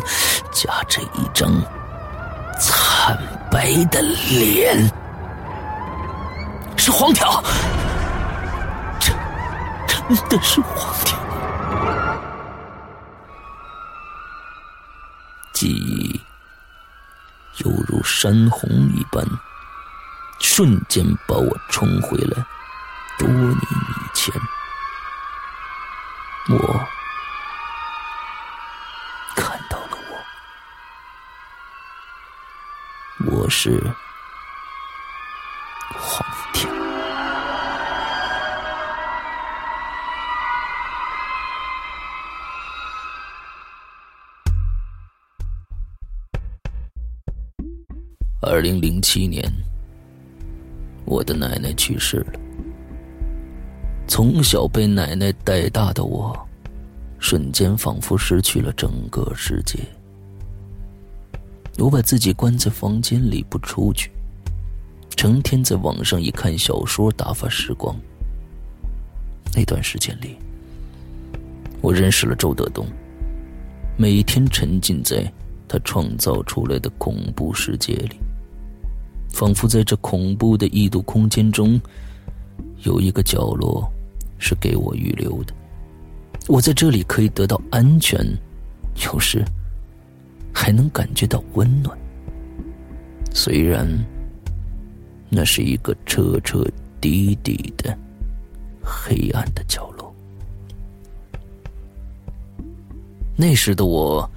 [0.52, 1.54] 夹着一张
[2.60, 3.16] 惨
[3.52, 4.92] 白的脸，
[6.76, 7.44] 是黄条，
[9.00, 9.16] 真
[9.88, 11.16] 真的是黄条。
[15.54, 16.20] 记忆
[17.58, 19.26] 犹如山洪一般，
[20.40, 22.46] 瞬间把我冲回了
[23.18, 24.34] 多年以前。
[26.50, 26.88] 我
[29.36, 29.98] 看到了
[33.26, 33.84] 我，我是
[35.98, 36.37] 黄
[48.48, 49.44] 二零零七年，
[51.04, 52.40] 我的奶奶去世了。
[54.08, 56.34] 从小被奶奶带大的我，
[57.20, 59.80] 瞬间仿佛失去了整个世界。
[61.78, 64.10] 我把自己关在房间里不出去，
[65.18, 67.96] 成天在网上一看小说打发时光。
[69.54, 70.38] 那段时间里，
[71.82, 72.88] 我认识了周德东，
[73.98, 75.30] 每天沉浸在
[75.68, 78.18] 他创造出来的恐怖世界里，
[79.38, 81.80] 仿佛在这恐怖的异度空间中，
[82.82, 83.88] 有一个角落。
[84.40, 85.54] 是给我预留的，
[86.48, 88.24] 我在这里可以得到安全，
[89.04, 89.44] 有时
[90.54, 91.98] 还能感觉到温暖。
[93.34, 93.88] 虽然
[95.28, 96.64] 那是一个彻彻
[97.02, 97.98] 底底的
[98.84, 100.14] 黑暗的角落，
[103.36, 104.30] 那时的我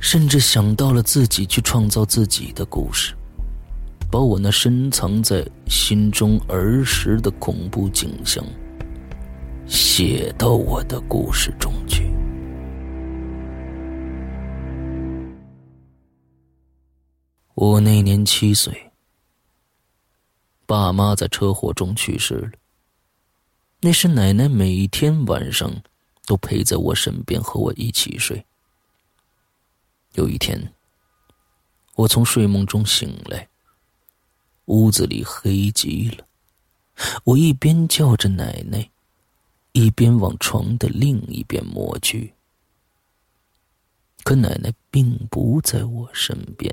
[0.00, 3.14] 甚至想到了自己去创造自己的故事，
[4.12, 8.44] 把我那深藏在心中儿时的恐怖景象。
[9.66, 12.12] 写到我的故事中去。
[17.54, 18.92] 我那年七岁，
[20.66, 22.50] 爸妈在车祸中去世了。
[23.80, 25.72] 那时奶奶每天晚上
[26.26, 28.44] 都陪在我身边和我一起睡。
[30.16, 30.60] 有一天，
[31.94, 33.48] 我从睡梦中醒来，
[34.66, 36.26] 屋子里黑极了。
[37.24, 38.88] 我一边叫着奶奶。
[39.74, 42.34] 一边往床的另一边摸去，
[44.22, 46.70] 可奶奶并不在我身边。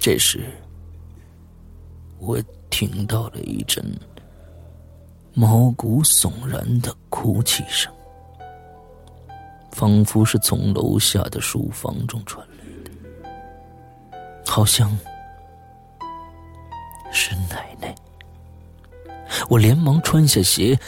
[0.00, 0.40] 这时，
[2.18, 3.84] 我听到了一阵
[5.34, 7.92] 毛骨悚然的哭泣声，
[9.72, 13.30] 仿佛是从楼下的书房中传来的，
[14.46, 14.98] 好像
[17.12, 17.94] 是奶奶。
[19.50, 20.78] 我连忙穿下鞋，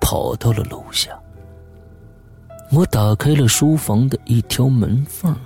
[0.00, 1.10] 跑到了楼下。
[2.72, 5.36] 我打开了书房的一条门缝。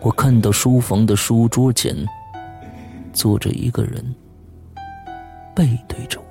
[0.00, 1.94] 我看到书房的书桌前
[3.12, 4.14] 坐着一个人，
[5.54, 6.26] 背对着我，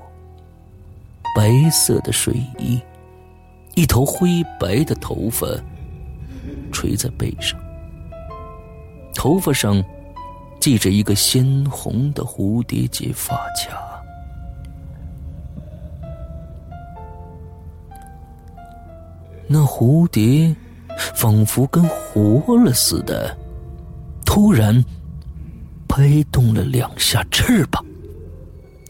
[1.35, 2.81] 白色的睡衣，
[3.75, 5.45] 一头灰白的头发
[6.71, 7.59] 垂在背上，
[9.13, 9.83] 头发上
[10.61, 14.01] 系着一个鲜红的蝴蝶结发卡，
[19.45, 20.55] 那蝴蝶
[21.15, 23.37] 仿佛跟活了似的。
[24.37, 24.85] 突然，
[25.89, 27.83] 拍动了两下翅膀，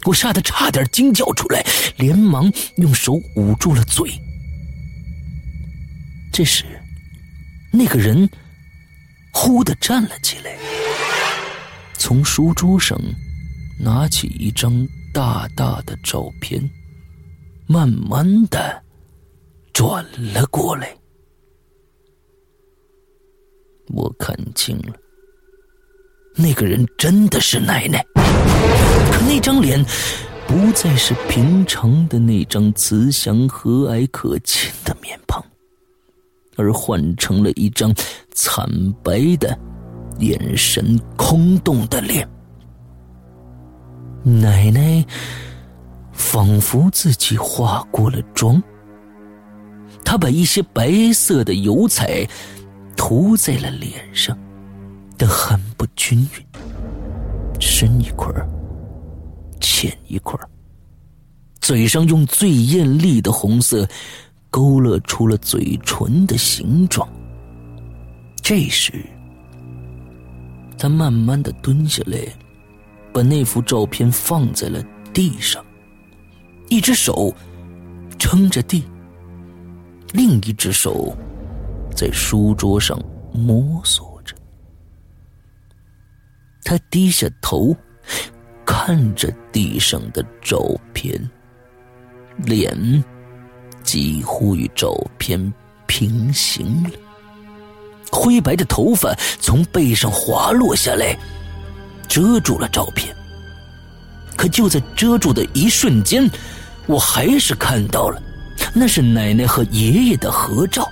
[0.06, 4.12] 我吓得差点惊叫出来，连忙用手捂住了嘴。
[6.34, 6.66] 这时，
[7.72, 8.30] 那个人
[9.32, 10.58] 忽的站了起来，
[11.94, 13.00] 从书桌上
[13.80, 16.62] 拿起一张大大的照片，
[17.68, 18.84] 慢慢的
[19.72, 20.94] 转了过来。
[23.96, 24.94] 我看清了。
[26.40, 28.06] 那个人真的是奶奶，
[29.12, 29.84] 可那张脸
[30.46, 35.44] 不再是平常的那张慈祥和蔼可亲的面庞，
[36.56, 37.92] 而换成了一张
[38.34, 38.70] 惨
[39.04, 39.58] 白的、
[40.20, 42.30] 眼神空洞的脸。
[44.24, 45.04] 奶奶
[46.12, 48.62] 仿佛自己化过了妆，
[50.06, 52.28] 她把一些白色的油彩
[52.96, 54.38] 涂在了脸上。
[55.18, 58.32] 的很不均匀，深一块
[59.60, 60.40] 浅一块
[61.60, 63.88] 嘴上用最艳丽的红色
[64.50, 67.08] 勾勒出了嘴唇的形状。
[68.42, 68.94] 这时，
[70.78, 72.20] 他慢慢的蹲下来，
[73.12, 74.82] 把那幅照片放在了
[75.14, 75.66] 地上，
[76.70, 77.34] 一只手
[78.18, 78.84] 撑着地，
[80.14, 81.18] 另一只手
[81.94, 82.98] 在书桌上
[83.34, 84.17] 摸索。
[86.68, 87.74] 他低下头，
[88.66, 90.62] 看着地上的照
[90.92, 91.18] 片，
[92.40, 93.02] 脸
[93.84, 95.54] 几乎与照片
[95.86, 96.90] 平行了。
[98.12, 101.18] 灰白的头发从背上滑落下来，
[102.06, 103.16] 遮住了照片。
[104.36, 106.30] 可就在遮住的一瞬间，
[106.86, 108.22] 我还是看到了，
[108.74, 110.92] 那是奶奶和爷爷的合照，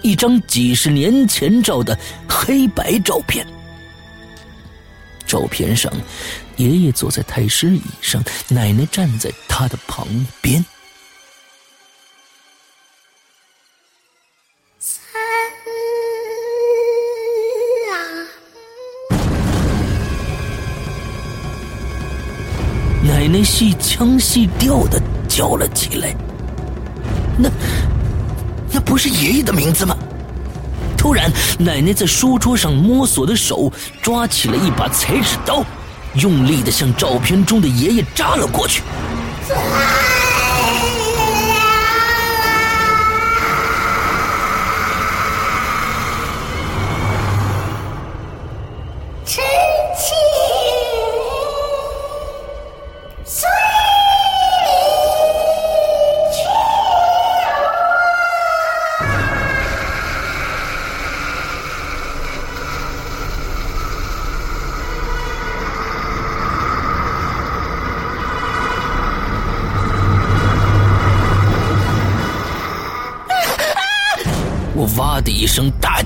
[0.00, 3.46] 一张几十年前照的黑白照片。
[5.32, 5.90] 照片上，
[6.56, 10.06] 爷爷坐在太师椅上，奶奶站在他的旁
[10.42, 10.62] 边。
[23.02, 26.14] 奶奶细腔细调的叫了起来
[27.40, 27.48] ：“那，
[28.70, 29.96] 那不是爷爷的名字吗？”
[31.02, 31.28] 突然，
[31.58, 35.64] 奶奶在书桌上摸索的手抓起了一把裁纸刀，
[36.14, 38.84] 用力的向照片中的爷爷扎了过去。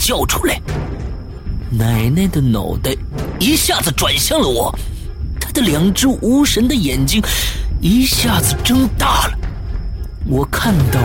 [0.06, 0.62] 叫出来，
[1.68, 2.94] 奶奶的脑袋
[3.40, 4.72] 一下子转向了我，
[5.40, 7.20] 她的两只无神的眼睛
[7.80, 9.38] 一下子睁大了，
[10.28, 11.00] 我看到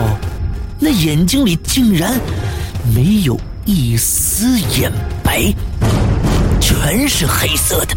[0.78, 2.16] 那眼睛里竟然
[2.94, 4.92] 没有一丝眼
[5.24, 5.52] 白，
[6.60, 7.96] 全是黑色的。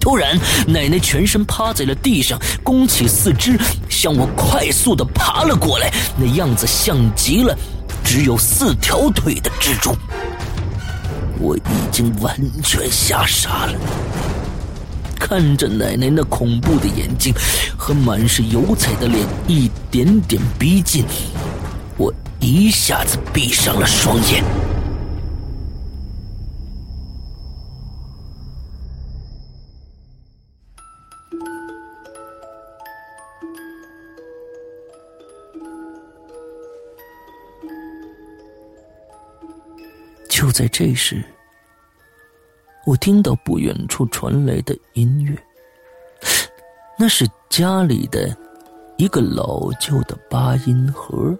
[0.00, 3.56] 突然，奶奶全身趴在了地上，弓起四肢
[3.88, 7.56] 向我快速的爬了过来，那样子像极了。
[8.10, 9.94] 只有四条腿的蜘蛛，
[11.38, 13.74] 我已经完全吓傻了。
[15.20, 17.34] 看着奶奶那恐怖的眼睛
[17.76, 21.04] 和满是油彩的脸一点点逼近，
[21.98, 24.42] 我一下子闭上了双眼。
[40.58, 41.22] 在这时，
[42.84, 45.40] 我听到不远处传来的音乐，
[46.98, 48.36] 那是家里的
[48.96, 51.32] 一个老旧的八音盒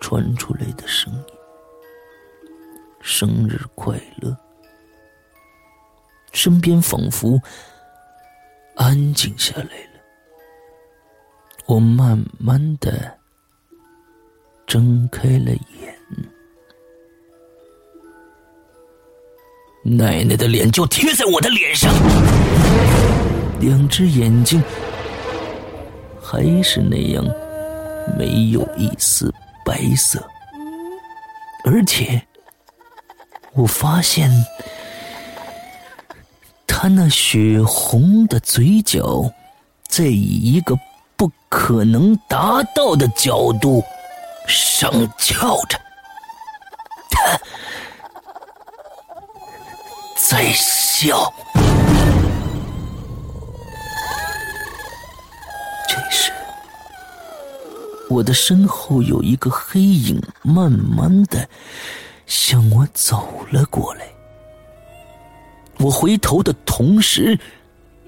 [0.00, 1.34] 传出来的声音。
[3.00, 4.36] 生日快乐！
[6.32, 7.40] 身边仿佛
[8.74, 10.00] 安静下来了，
[11.66, 13.16] 我慢慢的
[14.66, 15.99] 睁开了眼。
[19.82, 21.90] 奶奶的脸就贴在我的脸上，
[23.60, 24.62] 两只眼睛
[26.22, 27.24] 还是那样
[28.18, 29.32] 没有一丝
[29.64, 30.22] 白色，
[31.64, 32.20] 而且
[33.54, 34.30] 我发现
[36.66, 39.32] 他那血红的嘴角
[39.88, 40.78] 在以一个
[41.16, 43.82] 不可能达到的角度
[44.46, 45.80] 上翘着，
[47.10, 47.40] 他。
[50.28, 51.32] 在笑。
[55.88, 56.30] 这时，
[58.08, 61.48] 我的身后有一个黑影慢慢的
[62.26, 64.06] 向我走了过来。
[65.78, 67.36] 我回头的同时，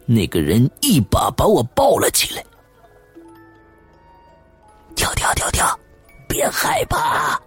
[0.05, 2.45] 那个人一把把我抱了起来。
[4.95, 5.79] 跳跳跳跳，
[6.29, 7.41] 别害怕，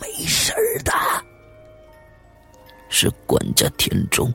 [0.00, 0.54] 没事
[0.84, 0.92] 的。
[2.98, 4.32] 是管家田中，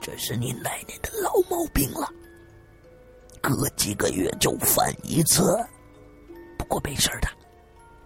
[0.00, 2.08] 这是你奶奶的老毛病了，
[3.42, 5.54] 隔几个月就犯一次。
[6.56, 7.28] 不过没事的，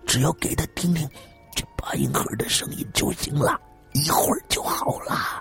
[0.04, 1.08] 只要给他听听
[1.54, 3.56] 这八音盒的声音就行了，
[3.92, 5.40] 一会儿就好了。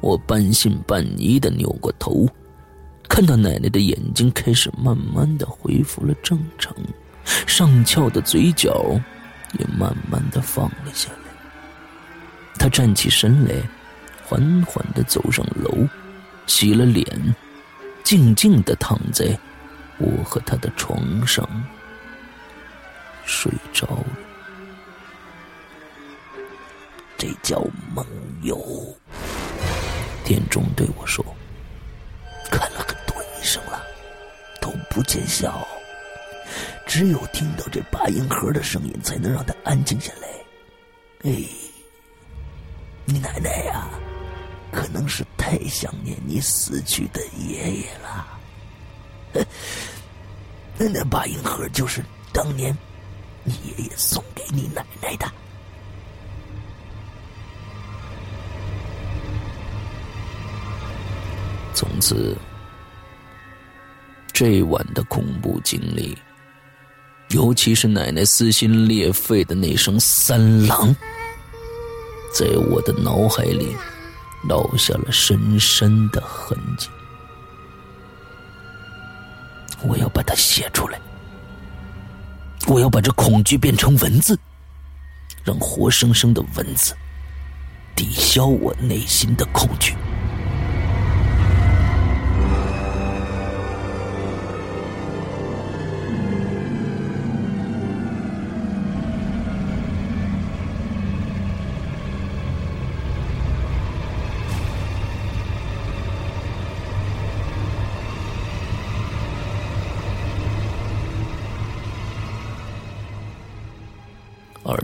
[0.00, 2.26] 我半信半疑的扭过头，
[3.08, 6.74] 看到奶奶的眼睛开始慢慢的恢复了正常，
[7.46, 9.00] 上翘的嘴角
[9.58, 11.18] 也慢慢的放了下来。
[12.58, 13.54] 他站起身来，
[14.24, 15.86] 缓缓的走上楼，
[16.46, 17.06] 洗了脸，
[18.02, 19.38] 静静的躺在
[19.98, 21.48] 我和她的床上，
[23.24, 24.06] 睡着了。
[27.18, 28.04] 这叫梦
[28.42, 28.58] 游。
[30.24, 31.24] 田中对我说
[32.50, 33.82] ：“看了很多医生了，
[34.60, 35.66] 都不见效。
[36.86, 40.28] 只有听到这八音盒的声音，才能让他安静下来。
[41.30, 41.42] 哎，
[43.04, 43.88] 你奶奶呀，
[44.72, 48.26] 可能是太想念你死去的爷爷了。
[50.78, 52.74] 那那八音盒就是当年
[53.44, 55.30] 你爷爷送给你奶奶的。”
[61.74, 62.34] 从此，
[64.32, 66.16] 这晚的恐怖经历，
[67.30, 70.94] 尤其是奶奶撕心裂肺的那声“三郎”，
[72.32, 73.76] 在我的脑海里
[74.48, 76.88] 烙下了深深的痕迹。
[79.82, 81.00] 我要把它写出来，
[82.66, 84.38] 我要把这恐惧变成文字，
[85.44, 86.94] 让活生生的文字
[87.94, 89.94] 抵消我内心的恐惧。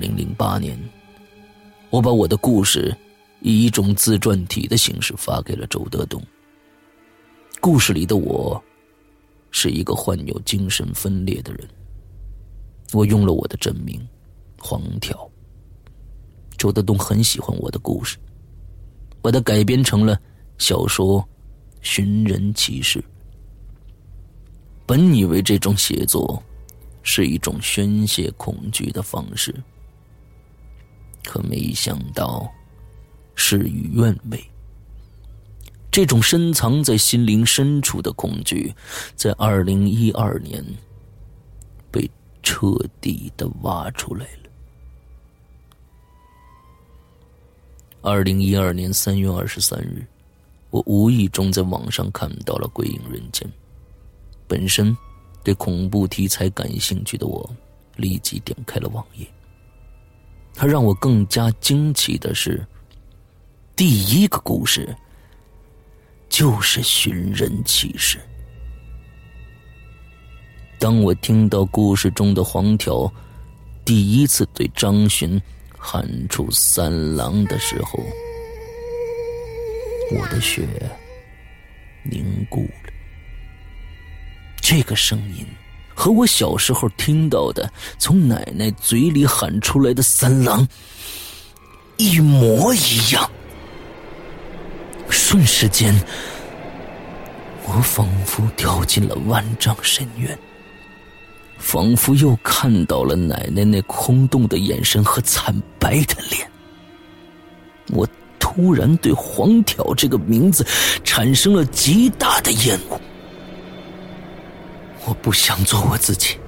[0.02, 0.76] 零零八年，
[1.88, 2.94] 我把我的故事
[3.40, 6.20] 以一种自传体的形式发给了周德东。
[7.60, 8.60] 故事里的我，
[9.52, 11.68] 是一个患有精神分裂的人。
[12.92, 14.04] 我用了我的真名
[14.58, 15.30] 黄条。
[16.58, 18.18] 周德东很喜欢我的故事，
[19.20, 20.20] 把它改编成了
[20.58, 21.20] 小说
[21.80, 22.98] 《寻人启事》。
[24.84, 26.42] 本以为这种写作
[27.04, 29.54] 是一种宣泄恐惧的方式。
[31.24, 32.50] 可没想到，
[33.34, 34.42] 事与愿违。
[35.90, 38.74] 这种深藏在心灵深处的恐惧，
[39.14, 40.64] 在二零一二年
[41.90, 42.10] 被
[42.42, 44.50] 彻底的挖出来了。
[48.00, 50.04] 二零一二年三月二十三日，
[50.70, 53.46] 我无意中在网上看到了《鬼影人间》，
[54.48, 54.96] 本身
[55.44, 57.48] 对恐怖题材感兴趣的我，
[57.96, 59.26] 立即点开了网页。
[60.54, 62.64] 他让我更加惊奇的是，
[63.74, 64.94] 第一个故事
[66.28, 68.20] 就是寻人启事。
[70.78, 73.12] 当我听到故事中的黄条
[73.84, 75.40] 第一次对张巡
[75.78, 77.98] 喊出“三郎”的时候，
[80.16, 80.66] 我的血
[82.02, 82.92] 凝固了。
[84.60, 85.46] 这个声音。
[86.02, 90.66] 和我小时候听到的从奶奶嘴里喊出来的“三郎”
[91.96, 93.30] 一模一样，
[95.08, 95.94] 瞬时间，
[97.66, 100.36] 我仿佛掉进了万丈深渊，
[101.56, 106.50] 仿佛又看到了奶奶那空洞的眼神和惨白的脸。
[107.90, 108.04] 我
[108.40, 110.66] 突然对“黄条”这个名字
[111.04, 113.00] 产生了极大的厌恶。
[115.04, 116.38] 我不想做我自己，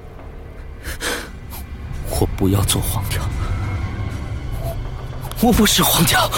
[2.08, 3.22] 我不要做黄条，
[5.42, 6.30] 我不是黄条。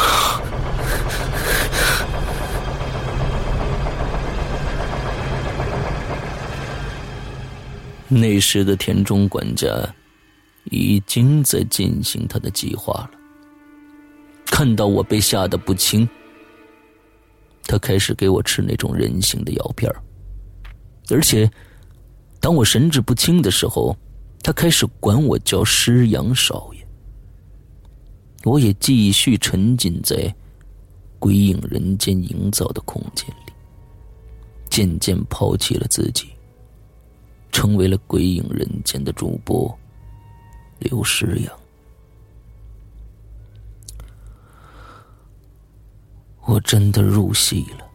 [8.09, 9.69] 那时的田中管家
[10.64, 13.11] 已经在进行他的计划了。
[14.47, 16.09] 看到我被吓得不轻，
[17.64, 19.93] 他开始给我吃那种人形的药片
[21.11, 21.51] 而且。
[22.47, 23.97] 当我神志不清的时候，
[24.40, 26.88] 他开始管我叫师阳少爷。
[28.44, 30.32] 我也继续沉浸在
[31.18, 33.53] 鬼影人间营造的空间里，
[34.70, 36.28] 渐渐抛弃了自己，
[37.51, 39.76] 成为了鬼影人间的主播
[40.78, 41.53] 刘诗阳。
[46.42, 47.86] 我真的入戏了。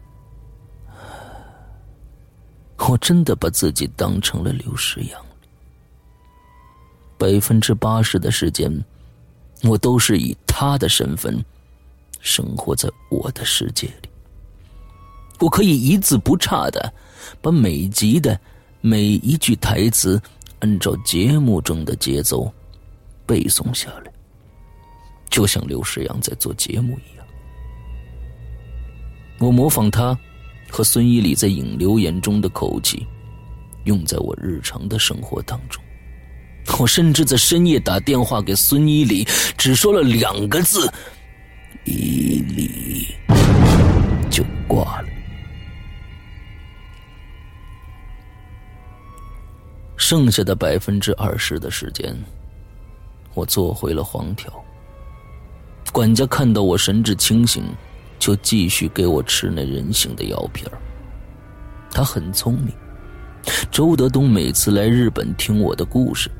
[2.92, 5.18] 我真的把自己当成了刘诗阳，
[7.16, 8.70] 百分之八十的时间，
[9.62, 11.42] 我都是以他的身份
[12.20, 14.10] 生活在我的世界里。
[15.40, 16.92] 我可以一字不差的
[17.40, 18.38] 把每集的
[18.82, 20.20] 每一句台词
[20.58, 22.52] 按照节目中的节奏
[23.24, 24.12] 背诵下来，
[25.30, 27.26] 就像刘诗阳在做节目一样。
[29.38, 30.14] 我模仿他
[30.72, 33.06] 和孙一礼在影留言中的口气，
[33.84, 35.84] 用在我日常的生活当中。
[36.78, 39.22] 我甚至在深夜打电话给孙一礼，
[39.58, 40.90] 只说了两个字
[41.84, 43.08] ：“一礼”，
[44.32, 45.08] 就挂了。
[49.98, 52.16] 剩下的百分之二十的时间，
[53.34, 54.50] 我做回了黄条。
[55.92, 57.62] 管家看到我神志清醒，
[58.22, 60.70] 就继续给我吃那人形的药片
[61.90, 62.72] 他很聪明。
[63.68, 66.30] 周德东每次来日本听我的故事。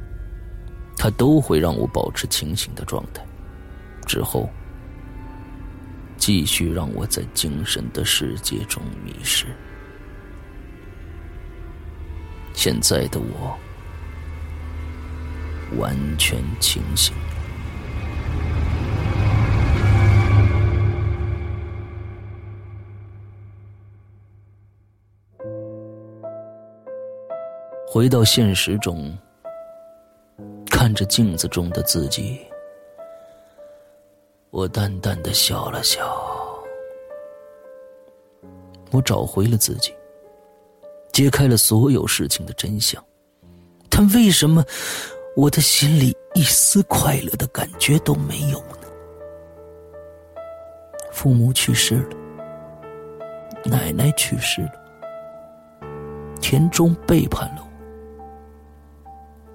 [0.97, 3.21] 他都会让我保持清醒的状态，
[4.07, 4.49] 之后
[6.17, 9.47] 继续让我在精神的世界中迷失。
[12.55, 13.59] 现在的我
[15.81, 17.13] 完全清醒
[27.93, 29.15] 回到现实中。
[30.65, 32.41] 看着镜子中的自己，
[34.49, 36.01] 我淡淡的笑了笑。
[38.93, 39.95] 我找回了自己，
[41.13, 43.05] 揭开了所有事情的真相，
[43.91, 44.65] 但为什么
[45.37, 48.89] 我的心里一丝快乐的感觉都没有呢？
[51.13, 52.17] 父母去世了，
[53.67, 54.73] 奶奶去世了，
[56.41, 57.62] 田中背叛了。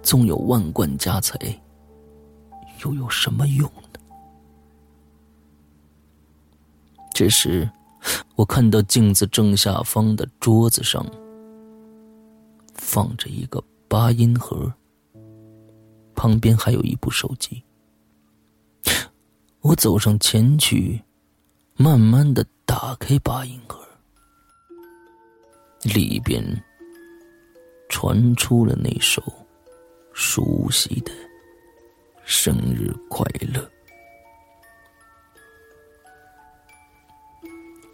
[0.08, 1.38] 纵有万贯家财，
[2.82, 4.00] 又有什么用呢？
[7.14, 7.70] 这时，
[8.38, 11.06] 我看到镜子正下方的桌子上
[12.74, 14.74] 放着一个八音盒，
[16.16, 17.62] 旁边还有一部手机。
[19.60, 21.04] 我走上前去，
[21.76, 23.86] 慢慢的打开八音盒，
[25.82, 26.42] 里边
[27.90, 29.22] 传出了那首。
[30.20, 31.12] 熟悉的
[32.26, 33.72] 生日快乐。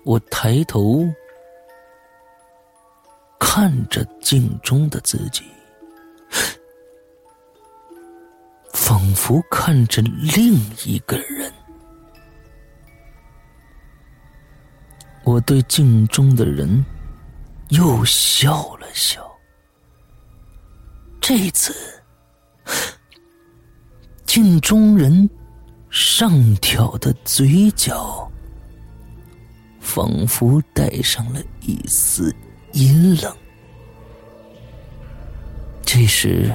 [0.06, 1.06] 我抬头
[3.38, 5.44] 看着镜中的自己，
[8.72, 10.54] 仿佛看着另
[10.86, 11.52] 一个人。
[15.26, 16.86] 我对镜中的人
[17.70, 19.30] 又笑了笑，
[21.20, 22.02] 这次。
[24.26, 25.30] 镜中人
[25.90, 28.32] 上挑的嘴角，
[29.80, 32.36] 仿佛带上了一丝
[32.72, 33.36] 阴冷。
[35.86, 36.52] 这时，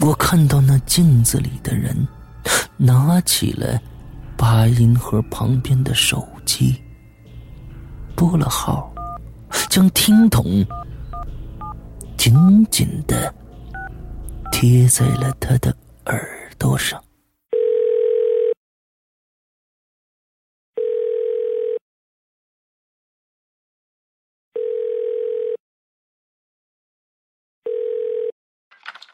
[0.00, 2.08] 我看到那镜子里的人
[2.78, 3.78] 拿起了
[4.36, 6.80] 八音盒旁边的手机，
[8.14, 8.90] 拨了号，
[9.68, 10.64] 将听筒
[12.16, 13.34] 紧紧的
[14.58, 15.76] 贴在了他的。
[16.06, 17.04] 耳朵上。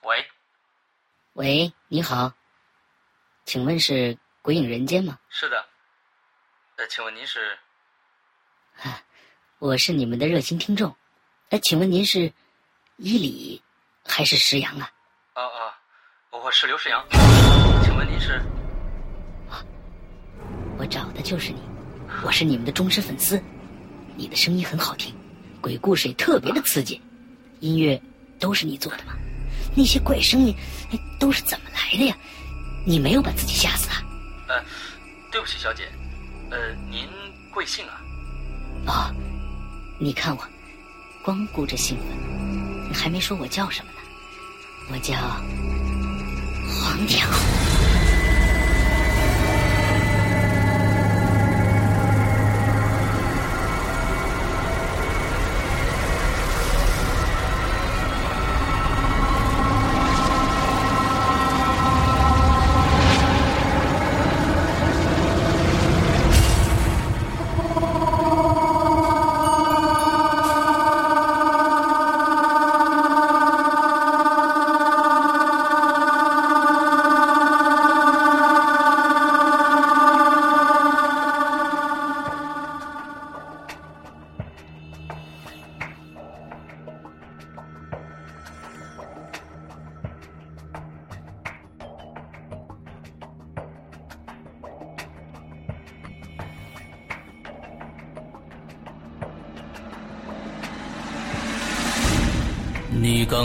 [0.05, 0.25] 喂，
[1.33, 2.33] 喂，你好，
[3.45, 5.19] 请问是《鬼影人间》吗？
[5.29, 5.67] 是的。
[6.77, 7.59] 呃，请问您是？
[8.77, 9.03] 啊，
[9.59, 10.95] 我是你们的热心听众。
[11.49, 12.33] 呃，请问您是
[12.97, 13.61] 伊里
[14.05, 14.89] 还是石阳啊？
[15.35, 15.73] 啊啊。
[16.31, 17.03] 我是刘世阳，
[17.83, 18.35] 请问您是？
[19.49, 19.65] 啊，
[20.79, 21.61] 我找的就是你，
[22.23, 23.43] 我是你们的忠实粉丝，
[24.15, 25.15] 你的声音很好听，
[25.61, 27.01] 鬼故事也特别的刺激，
[27.61, 28.01] 音乐
[28.39, 29.15] 都是你做的吗？
[29.75, 30.55] 那些怪声音，
[31.19, 32.17] 都是怎么来的呀？
[32.87, 34.03] 你没有把自己吓死啊？
[34.49, 34.63] 呃，
[35.31, 35.89] 对不起，小姐，
[36.51, 37.09] 呃，您
[37.51, 38.03] 贵姓啊？
[38.87, 39.15] 哦，
[39.99, 40.47] 你看我，
[41.23, 43.99] 光顾着兴奋，你还没说我叫什么呢？
[44.93, 45.15] 我叫。
[46.69, 47.27] 黄条。